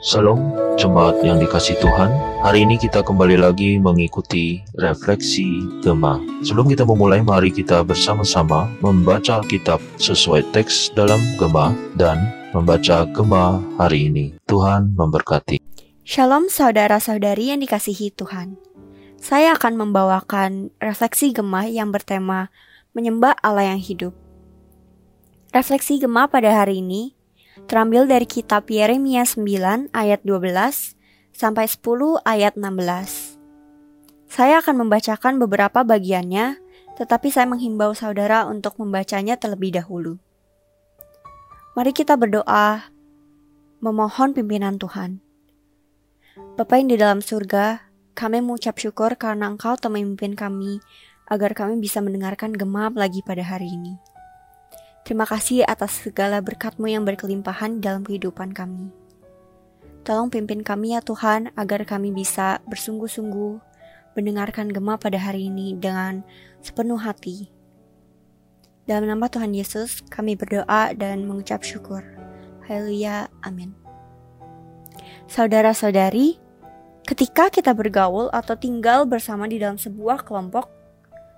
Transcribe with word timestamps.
Salam 0.00 0.56
jemaat 0.80 1.20
yang 1.20 1.36
dikasih 1.36 1.76
Tuhan. 1.76 2.08
Hari 2.40 2.64
ini 2.64 2.80
kita 2.80 3.04
kembali 3.04 3.36
lagi 3.36 3.76
mengikuti 3.76 4.64
refleksi 4.80 5.60
Gema. 5.84 6.16
Sebelum 6.40 6.72
kita 6.72 6.88
memulai, 6.88 7.20
mari 7.20 7.52
kita 7.52 7.84
bersama-sama 7.84 8.64
membaca 8.80 9.44
Alkitab 9.44 9.76
sesuai 10.00 10.56
teks 10.56 10.96
dalam 10.96 11.20
Gema 11.36 11.76
dan 12.00 12.16
membaca 12.56 13.04
Gema 13.12 13.60
hari 13.76 14.08
ini. 14.08 14.40
Tuhan 14.48 14.96
memberkati. 14.96 15.60
Shalom 16.08 16.48
saudara-saudari 16.48 17.52
yang 17.52 17.60
dikasihi 17.60 18.08
Tuhan. 18.16 18.56
Saya 19.20 19.52
akan 19.52 19.76
membawakan 19.76 20.72
refleksi 20.80 21.36
Gema 21.36 21.68
yang 21.68 21.92
bertema 21.92 22.48
Menyembah 22.96 23.36
Allah 23.44 23.76
yang 23.76 23.80
hidup. 23.84 24.16
Refleksi 25.52 26.00
Gema 26.00 26.24
pada 26.24 26.56
hari 26.56 26.80
ini 26.80 27.19
terambil 27.70 28.10
dari 28.10 28.26
kitab 28.26 28.66
Yeremia 28.66 29.22
9 29.22 29.94
ayat 29.94 30.26
12 30.26 30.98
sampai 31.30 31.70
10 31.70 32.18
ayat 32.26 32.58
16. 32.58 33.38
Saya 34.26 34.58
akan 34.58 34.74
membacakan 34.82 35.38
beberapa 35.38 35.86
bagiannya, 35.86 36.58
tetapi 36.98 37.30
saya 37.30 37.46
menghimbau 37.46 37.94
saudara 37.94 38.50
untuk 38.50 38.74
membacanya 38.82 39.38
terlebih 39.38 39.70
dahulu. 39.70 40.18
Mari 41.78 41.94
kita 41.94 42.18
berdoa, 42.18 42.90
memohon 43.78 44.34
pimpinan 44.34 44.74
Tuhan. 44.74 45.22
Bapa 46.58 46.74
yang 46.74 46.90
di 46.90 46.98
dalam 46.98 47.22
surga, 47.22 47.86
kami 48.18 48.42
mengucap 48.42 48.82
syukur 48.82 49.14
karena 49.14 49.46
Engkau 49.46 49.78
telah 49.78 49.94
memimpin 49.94 50.34
kami 50.34 50.82
agar 51.30 51.54
kami 51.54 51.78
bisa 51.78 52.02
mendengarkan 52.02 52.50
gemap 52.50 52.98
lagi 52.98 53.22
pada 53.22 53.46
hari 53.46 53.70
ini. 53.70 54.09
Terima 55.04 55.24
kasih 55.26 55.64
atas 55.66 56.04
segala 56.04 56.38
berkat-Mu 56.44 56.86
yang 56.86 57.02
berkelimpahan 57.02 57.82
dalam 57.82 58.04
kehidupan 58.06 58.52
kami. 58.54 58.92
Tolong 60.00 60.32
pimpin 60.32 60.64
kami 60.64 60.96
ya 60.96 61.04
Tuhan 61.04 61.52
agar 61.56 61.84
kami 61.84 62.08
bisa 62.12 62.64
bersungguh-sungguh 62.68 63.60
mendengarkan 64.16 64.72
gema 64.72 64.96
pada 64.96 65.20
hari 65.20 65.52
ini 65.52 65.76
dengan 65.76 66.24
sepenuh 66.64 66.98
hati. 66.98 67.52
Dalam 68.88 69.06
nama 69.06 69.30
Tuhan 69.30 69.54
Yesus, 69.54 70.02
kami 70.08 70.34
berdoa 70.34 70.96
dan 70.96 71.28
mengucap 71.28 71.62
syukur. 71.62 72.02
Haleluya, 72.66 73.30
amin. 73.44 73.70
Saudara-saudari, 75.30 76.42
ketika 77.06 77.54
kita 77.54 77.70
bergaul 77.70 78.32
atau 78.34 78.58
tinggal 78.58 79.06
bersama 79.06 79.46
di 79.46 79.62
dalam 79.62 79.78
sebuah 79.78 80.26
kelompok, 80.26 80.66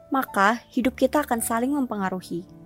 maka 0.09 0.65
hidup 0.72 0.97
kita 0.97 1.25
akan 1.25 1.44
saling 1.44 1.77
mempengaruhi. 1.77 2.62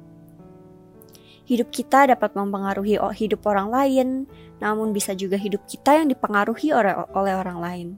Hidup 1.46 1.70
kita 1.70 2.10
dapat 2.10 2.34
mempengaruhi 2.34 2.98
hidup 3.14 3.46
orang 3.46 3.70
lain, 3.70 4.08
namun 4.58 4.90
bisa 4.90 5.14
juga 5.14 5.38
hidup 5.38 5.62
kita 5.70 6.02
yang 6.02 6.10
dipengaruhi 6.10 6.74
oleh 6.74 7.34
orang 7.38 7.58
lain. 7.62 7.88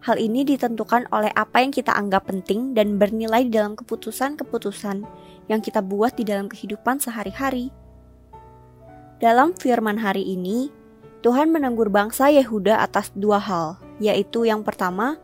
Hal 0.00 0.16
ini 0.16 0.48
ditentukan 0.48 1.12
oleh 1.12 1.28
apa 1.36 1.60
yang 1.60 1.76
kita 1.76 1.92
anggap 1.92 2.32
penting 2.32 2.72
dan 2.72 2.96
bernilai 2.96 3.44
dalam 3.52 3.76
keputusan-keputusan 3.76 5.04
yang 5.52 5.60
kita 5.60 5.84
buat 5.84 6.16
di 6.16 6.24
dalam 6.24 6.48
kehidupan 6.48 7.04
sehari-hari. 7.04 7.68
Dalam 9.20 9.52
firman 9.52 10.00
hari 10.00 10.24
ini, 10.24 10.72
Tuhan 11.20 11.52
menegur 11.52 11.92
bangsa 11.92 12.32
Yehuda 12.32 12.80
atas 12.80 13.12
dua 13.12 13.36
hal, 13.36 13.76
yaitu 14.00 14.48
yang 14.48 14.64
pertama, 14.64 15.20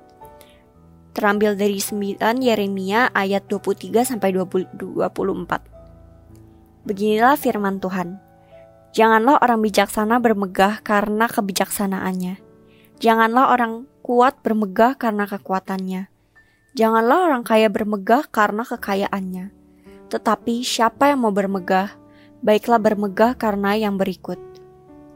terambil 1.17 1.57
dari 1.57 1.81
9 1.81 2.21
Yeremia 2.21 3.09
ayat 3.17 3.49
23 3.49 4.05
sampai 4.05 4.37
24. 4.37 5.76
Beginilah 6.87 7.35
firman 7.35 7.83
Tuhan. 7.83 8.23
Janganlah 8.95 9.43
orang 9.43 9.59
bijaksana 9.59 10.23
bermegah 10.23 10.79
karena 10.87 11.27
kebijaksanaannya. 11.27 12.39
Janganlah 13.03 13.51
orang 13.51 13.91
kuat 14.07 14.39
bermegah 14.47 14.95
karena 14.95 15.27
kekuatannya. 15.27 16.07
Janganlah 16.79 17.27
orang 17.27 17.43
kaya 17.43 17.67
bermegah 17.67 18.31
karena 18.31 18.63
kekayaannya. 18.63 19.51
Tetapi 20.15 20.63
siapa 20.63 21.11
yang 21.11 21.27
mau 21.27 21.35
bermegah, 21.35 21.91
baiklah 22.39 22.79
bermegah 22.79 23.35
karena 23.35 23.75
yang 23.75 23.99
berikut. 23.99 24.39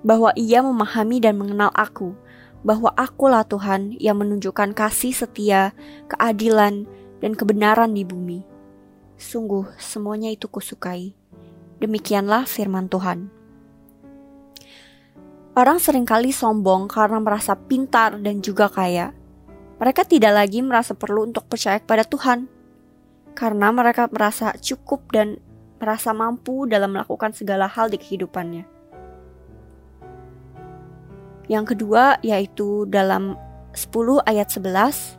Bahwa 0.03 0.35
ia 0.35 0.67
memahami 0.67 1.23
dan 1.23 1.39
mengenal 1.39 1.71
aku, 1.71 2.19
bahwa 2.67 2.91
akulah 2.99 3.47
Tuhan 3.47 3.95
yang 4.03 4.19
menunjukkan 4.19 4.75
kasih 4.75 5.15
setia, 5.15 5.71
keadilan, 6.11 6.91
dan 7.23 7.39
kebenaran 7.39 7.95
di 7.95 8.03
bumi. 8.03 8.43
Sungguh, 9.21 9.71
semuanya 9.79 10.35
itu 10.35 10.51
kusukai. 10.51 11.20
Demikianlah 11.81 12.45
firman 12.45 12.93
Tuhan. 12.93 13.33
Orang 15.57 15.81
sering 15.81 16.05
kali 16.05 16.31
sombong 16.31 16.87
karena 16.87 17.19
merasa 17.19 17.57
pintar 17.57 18.21
dan 18.21 18.45
juga 18.45 18.69
kaya. 18.69 19.17
Mereka 19.81 20.05
tidak 20.05 20.37
lagi 20.37 20.61
merasa 20.61 20.93
perlu 20.93 21.25
untuk 21.25 21.49
percaya 21.49 21.81
kepada 21.81 22.05
Tuhan, 22.05 22.47
karena 23.33 23.73
mereka 23.73 24.13
merasa 24.13 24.53
cukup 24.61 25.09
dan 25.09 25.41
merasa 25.81 26.13
mampu 26.13 26.69
dalam 26.69 26.93
melakukan 26.93 27.33
segala 27.33 27.65
hal 27.65 27.89
di 27.89 27.97
kehidupannya. 27.97 28.69
Yang 31.49 31.65
kedua 31.75 32.21
yaitu 32.21 32.85
dalam 32.87 33.35
10 33.73 34.21
ayat 34.29 34.53
11, 34.53 35.19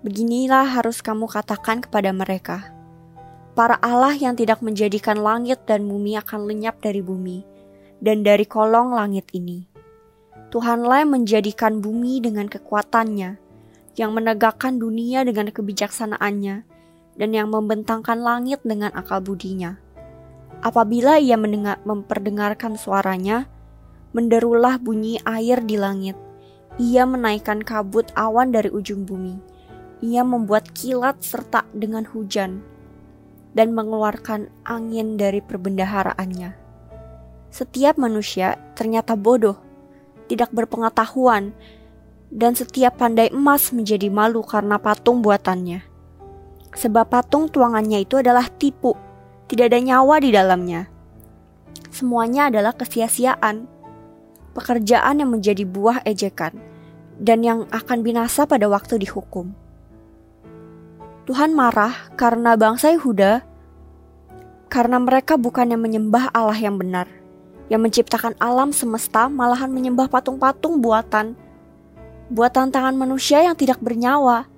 Beginilah 0.00 0.80
harus 0.80 1.04
kamu 1.04 1.28
katakan 1.28 1.84
kepada 1.84 2.08
mereka, 2.08 2.72
para 3.60 3.76
Allah 3.84 4.16
yang 4.16 4.40
tidak 4.40 4.64
menjadikan 4.64 5.20
langit 5.20 5.68
dan 5.68 5.84
bumi 5.84 6.16
akan 6.16 6.48
lenyap 6.48 6.80
dari 6.80 7.04
bumi, 7.04 7.44
dan 8.00 8.24
dari 8.24 8.48
kolong 8.48 8.96
langit 8.96 9.28
ini. 9.36 9.68
Tuhanlah 10.48 11.04
yang 11.04 11.20
menjadikan 11.20 11.84
bumi 11.84 12.24
dengan 12.24 12.48
kekuatannya, 12.48 13.36
yang 14.00 14.16
menegakkan 14.16 14.80
dunia 14.80 15.28
dengan 15.28 15.52
kebijaksanaannya, 15.52 16.56
dan 17.20 17.30
yang 17.36 17.52
membentangkan 17.52 18.16
langit 18.16 18.64
dengan 18.64 18.96
akal 18.96 19.20
budinya. 19.20 19.76
Apabila 20.64 21.20
ia 21.20 21.36
mendengar, 21.36 21.84
memperdengarkan 21.84 22.80
suaranya, 22.80 23.44
menderulah 24.16 24.80
bunyi 24.80 25.20
air 25.28 25.60
di 25.60 25.76
langit. 25.76 26.16
Ia 26.80 27.04
menaikkan 27.04 27.60
kabut 27.60 28.08
awan 28.16 28.56
dari 28.56 28.72
ujung 28.72 29.04
bumi. 29.04 29.36
Ia 30.00 30.24
membuat 30.24 30.72
kilat 30.72 31.20
serta 31.20 31.68
dengan 31.76 32.08
hujan 32.08 32.79
dan 33.54 33.74
mengeluarkan 33.74 34.50
angin 34.62 35.18
dari 35.18 35.42
perbendaharaannya. 35.42 36.54
Setiap 37.50 37.98
manusia 37.98 38.54
ternyata 38.78 39.18
bodoh, 39.18 39.58
tidak 40.30 40.54
berpengetahuan, 40.54 41.50
dan 42.30 42.54
setiap 42.54 43.02
pandai 43.02 43.34
emas 43.34 43.74
menjadi 43.74 44.06
malu 44.06 44.46
karena 44.46 44.78
patung 44.78 45.18
buatannya. 45.18 45.82
Sebab 46.70 47.10
patung 47.10 47.50
tuangannya 47.50 48.06
itu 48.06 48.22
adalah 48.22 48.46
tipu, 48.46 48.94
tidak 49.50 49.74
ada 49.74 49.82
nyawa 49.82 50.22
di 50.22 50.30
dalamnya. 50.30 50.86
Semuanya 51.90 52.46
adalah 52.46 52.70
kesia-siaan, 52.78 53.66
pekerjaan 54.54 55.18
yang 55.18 55.34
menjadi 55.34 55.66
buah 55.66 56.06
ejekan, 56.06 56.54
dan 57.18 57.42
yang 57.42 57.66
akan 57.74 58.06
binasa 58.06 58.46
pada 58.46 58.70
waktu 58.70 59.02
dihukum. 59.02 59.50
Tuhan 61.28 61.52
marah 61.52 62.16
karena 62.16 62.56
bangsa 62.56 62.96
Yehuda 62.96 63.44
karena 64.72 64.96
mereka 64.96 65.36
bukan 65.36 65.68
yang 65.68 65.84
menyembah 65.84 66.32
Allah 66.32 66.56
yang 66.56 66.80
benar, 66.80 67.04
yang 67.68 67.84
menciptakan 67.84 68.32
alam 68.40 68.72
semesta 68.72 69.28
malahan 69.28 69.68
menyembah 69.68 70.08
patung-patung 70.08 70.80
buatan, 70.80 71.36
buatan 72.32 72.72
tangan 72.72 72.96
manusia 72.96 73.44
yang 73.44 73.52
tidak 73.52 73.82
bernyawa. 73.84 74.48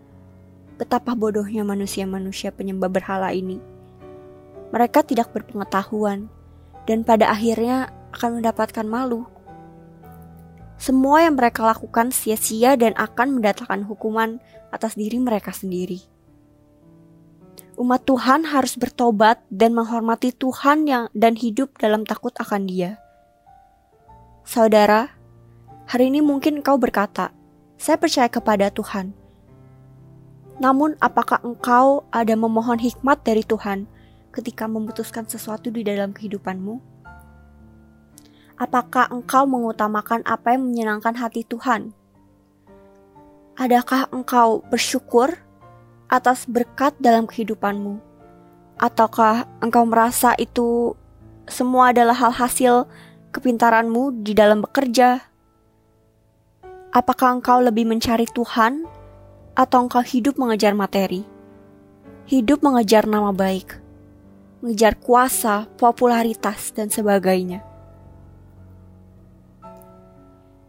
Betapa 0.78 1.18
bodohnya 1.18 1.66
manusia-manusia 1.66 2.54
penyembah 2.54 2.86
berhala 2.86 3.34
ini. 3.34 3.58
Mereka 4.70 5.02
tidak 5.02 5.34
berpengetahuan 5.34 6.30
dan 6.86 7.02
pada 7.02 7.32
akhirnya 7.34 7.90
akan 8.14 8.38
mendapatkan 8.38 8.86
malu. 8.86 9.26
Semua 10.78 11.26
yang 11.26 11.34
mereka 11.34 11.66
lakukan 11.66 12.14
sia-sia 12.14 12.78
dan 12.78 12.94
akan 12.94 13.38
mendatangkan 13.38 13.82
hukuman 13.82 14.38
atas 14.70 14.94
diri 14.94 15.18
mereka 15.18 15.50
sendiri 15.50 16.12
umat 17.82 18.06
Tuhan 18.06 18.46
harus 18.46 18.78
bertobat 18.78 19.42
dan 19.50 19.74
menghormati 19.74 20.30
Tuhan 20.30 20.86
yang 20.86 21.10
dan 21.10 21.34
hidup 21.34 21.74
dalam 21.82 22.06
takut 22.06 22.30
akan 22.38 22.70
Dia. 22.70 23.02
Saudara, 24.46 25.10
hari 25.90 26.14
ini 26.14 26.22
mungkin 26.22 26.62
engkau 26.62 26.78
berkata, 26.78 27.34
"Saya 27.74 27.98
percaya 27.98 28.30
kepada 28.30 28.70
Tuhan." 28.70 29.10
Namun, 30.62 30.94
apakah 31.02 31.42
engkau 31.42 32.06
ada 32.14 32.38
memohon 32.38 32.78
hikmat 32.78 33.26
dari 33.26 33.42
Tuhan 33.42 33.90
ketika 34.30 34.70
memutuskan 34.70 35.26
sesuatu 35.26 35.74
di 35.74 35.82
dalam 35.82 36.14
kehidupanmu? 36.14 36.78
Apakah 38.62 39.10
engkau 39.10 39.42
mengutamakan 39.42 40.22
apa 40.22 40.54
yang 40.54 40.70
menyenangkan 40.70 41.18
hati 41.18 41.42
Tuhan? 41.42 41.90
Adakah 43.58 44.06
engkau 44.14 44.62
bersyukur 44.70 45.34
atas 46.12 46.44
berkat 46.44 46.92
dalam 47.00 47.24
kehidupanmu? 47.24 47.96
Ataukah 48.76 49.48
engkau 49.64 49.88
merasa 49.88 50.36
itu 50.36 50.92
semua 51.48 51.96
adalah 51.96 52.12
hal 52.12 52.36
hasil 52.36 52.84
kepintaranmu 53.32 54.20
di 54.20 54.36
dalam 54.36 54.60
bekerja, 54.60 55.32
Apakah 56.92 57.40
engkau 57.40 57.64
lebih 57.64 57.88
mencari 57.88 58.28
Tuhan 58.28 58.84
atau 59.56 59.88
engkau 59.88 60.04
hidup 60.04 60.36
mengejar 60.36 60.76
materi? 60.76 61.24
Hidup 62.28 62.60
mengejar 62.60 63.08
nama 63.08 63.32
baik, 63.32 63.80
mengejar 64.60 65.00
kuasa, 65.00 65.72
popularitas, 65.80 66.68
dan 66.76 66.92
sebagainya. 66.92 67.64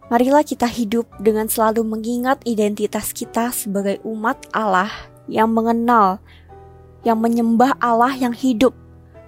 Marilah 0.07 0.47
kita 0.47 0.63
hidup 0.63 1.11
dengan 1.19 1.51
selalu 1.51 1.83
mengingat 1.83 2.39
identitas 2.47 3.11
kita 3.11 3.51
sebagai 3.51 3.99
umat 4.07 4.39
Allah 4.55 5.11
yang 5.27 5.51
mengenal, 5.51 6.19
yang 7.03 7.19
menyembah 7.19 7.75
Allah 7.79 8.15
yang 8.15 8.35
hidup, 8.35 8.75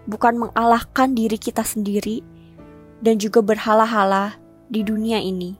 bukan 0.08 0.48
mengalahkan 0.48 1.16
diri 1.16 1.36
kita 1.36 1.64
sendiri 1.64 2.24
dan 3.04 3.20
juga 3.20 3.44
berhala-hala 3.44 4.40
di 4.72 4.82
dunia 4.82 5.20
ini. 5.20 5.56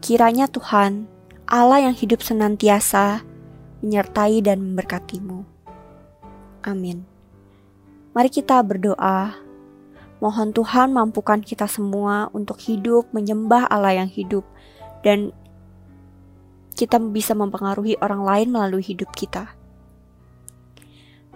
Kiranya 0.00 0.48
Tuhan, 0.48 1.06
Allah 1.44 1.90
yang 1.90 1.94
hidup 1.94 2.24
senantiasa, 2.24 3.22
menyertai 3.84 4.40
dan 4.44 4.60
memberkatimu. 4.64 5.44
Amin. 6.64 7.04
Mari 8.12 8.28
kita 8.28 8.60
berdoa. 8.60 9.38
Mohon 10.20 10.52
Tuhan 10.52 10.92
mampukan 10.92 11.40
kita 11.40 11.64
semua 11.64 12.28
untuk 12.36 12.60
hidup 12.60 13.08
menyembah 13.16 13.64
Allah 13.72 14.04
yang 14.04 14.10
hidup 14.10 14.44
dan 15.00 15.32
kita 16.80 16.96
bisa 16.96 17.36
mempengaruhi 17.36 18.00
orang 18.00 18.24
lain 18.24 18.48
melalui 18.56 18.80
hidup 18.80 19.12
kita. 19.12 19.52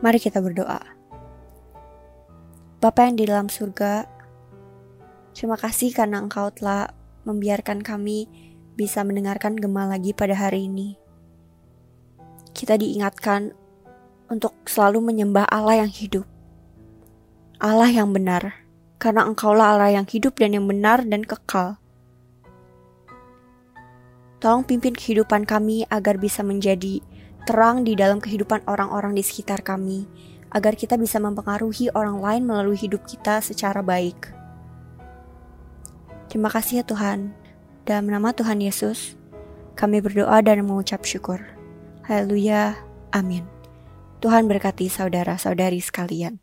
Mari 0.01 0.17
kita 0.17 0.41
berdoa. 0.41 0.81
Bapa 2.81 3.05
yang 3.05 3.21
di 3.21 3.29
dalam 3.29 3.53
surga, 3.53 4.09
terima 5.37 5.61
kasih 5.61 5.93
karena 5.93 6.25
Engkau 6.25 6.49
telah 6.49 6.89
membiarkan 7.29 7.85
kami 7.85 8.25
bisa 8.73 9.05
mendengarkan 9.05 9.53
gema 9.61 9.85
lagi 9.85 10.17
pada 10.17 10.33
hari 10.33 10.65
ini. 10.65 10.97
Kita 12.57 12.81
diingatkan 12.81 13.53
untuk 14.33 14.57
selalu 14.65 15.13
menyembah 15.13 15.45
Allah 15.45 15.85
yang 15.85 15.93
hidup. 15.93 16.25
Allah 17.61 17.93
yang 17.93 18.17
benar, 18.17 18.65
karena 18.97 19.29
engkaulah 19.29 19.77
Allah 19.77 19.93
yang 19.93 20.09
hidup 20.09 20.41
dan 20.41 20.57
yang 20.57 20.65
benar 20.65 21.05
dan 21.05 21.21
kekal. 21.21 21.77
Tolong 24.45 24.61
pimpin 24.61 24.93
kehidupan 24.93 25.49
kami 25.49 25.89
agar 25.89 26.21
bisa 26.21 26.45
menjadi 26.45 27.01
terang 27.49 27.81
di 27.81 27.97
dalam 27.97 28.21
kehidupan 28.21 28.69
orang-orang 28.69 29.17
di 29.17 29.25
sekitar 29.25 29.65
kami, 29.65 30.05
agar 30.53 30.77
kita 30.77 31.01
bisa 31.01 31.17
mempengaruhi 31.17 31.89
orang 31.97 32.21
lain 32.21 32.45
melalui 32.45 32.77
hidup 32.77 33.09
kita 33.09 33.41
secara 33.41 33.81
baik. 33.81 34.37
Terima 36.29 36.53
kasih 36.53 36.81
ya 36.81 36.85
Tuhan. 36.85 37.33
Dalam 37.89 38.13
nama 38.13 38.37
Tuhan 38.37 38.61
Yesus, 38.61 39.17
kami 39.81 40.05
berdoa 40.05 40.45
dan 40.45 40.61
mengucap 40.69 41.09
syukur. 41.09 41.41
Haleluya. 42.05 42.77
Amin. 43.17 43.49
Tuhan 44.21 44.45
berkati 44.45 44.93
saudara-saudari 44.93 45.81
sekalian. 45.81 46.37